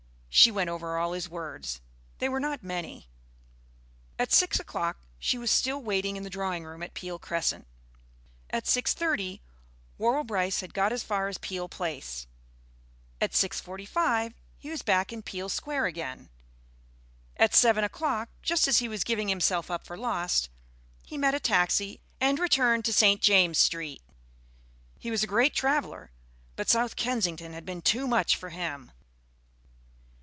She 0.33 0.49
went 0.49 0.69
over 0.69 0.97
all 0.97 1.11
his 1.11 1.27
words.... 1.27 1.81
They 2.19 2.29
were 2.29 2.39
not 2.39 2.63
many. 2.63 3.09
At 4.17 4.31
six 4.31 4.61
o'clock 4.61 4.97
she 5.19 5.37
was 5.37 5.51
still 5.51 5.81
waiting 5.83 6.15
in 6.15 6.23
the 6.23 6.29
drawing 6.29 6.63
room 6.63 6.81
at 6.81 6.93
Peele 6.93 7.19
Crescent.... 7.19 7.67
At 8.49 8.65
six 8.65 8.93
thirty 8.93 9.41
Worrall 9.97 10.23
Brice 10.23 10.61
had 10.61 10.73
got 10.73 10.93
as 10.93 11.03
far 11.03 11.27
as 11.27 11.37
Peele 11.39 11.67
Place.... 11.67 12.27
At 13.19 13.35
six 13.35 13.59
forty 13.59 13.85
five 13.85 14.33
he 14.57 14.69
was 14.69 14.83
back 14.83 15.11
in 15.11 15.21
Peele 15.21 15.49
Square 15.49 15.87
again.... 15.87 16.29
At 17.35 17.53
seven 17.53 17.83
o'clock, 17.83 18.29
just 18.41 18.69
as 18.69 18.77
he 18.77 18.87
was 18.87 19.03
giving 19.03 19.27
himself 19.27 19.69
up 19.69 19.85
for 19.85 19.97
lost, 19.97 20.49
he 21.05 21.17
met 21.17 21.35
a 21.35 21.41
taxi 21.41 21.99
and 22.21 22.39
returned 22.39 22.85
to 22.85 22.93
St. 22.93 23.21
James' 23.21 23.57
Street. 23.57 24.01
He 24.97 25.11
was 25.11 25.23
a 25.23 25.27
great 25.27 25.53
Traveller, 25.53 26.09
but 26.55 26.69
South 26.69 26.95
Kensington 26.95 27.51
had 27.51 27.65
been 27.65 27.81
too 27.81 28.07
much 28.07 28.37
for 28.37 28.49
him. 28.51 28.93